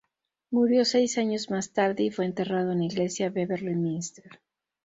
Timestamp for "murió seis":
0.49-1.19